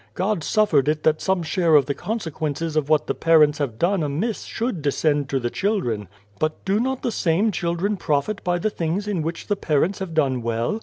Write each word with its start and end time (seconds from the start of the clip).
God 0.15 0.43
suffered 0.43 0.87
it 0.89 1.03
that 1.03 1.21
some 1.21 1.43
share 1.43 1.75
of 1.75 1.85
the 1.85 1.93
consequences 1.93 2.75
of 2.75 2.89
what 2.89 3.05
the 3.05 3.13
parents 3.13 3.59
have 3.59 3.77
done 3.77 4.01
amiss 4.01 4.45
should 4.45 4.81
descend 4.81 5.29
to 5.29 5.39
the 5.39 5.51
children." 5.51 6.07
But 6.39 6.65
do 6.65 6.79
not 6.79 7.03
the 7.03 7.11
same 7.11 7.51
children 7.51 7.97
profit 7.97 8.43
by 8.43 8.57
the 8.57 8.71
things 8.71 9.07
in 9.07 9.21
which 9.21 9.45
the 9.45 9.55
parents 9.55 9.99
have 9.99 10.15
done 10.15 10.41
well 10.41 10.79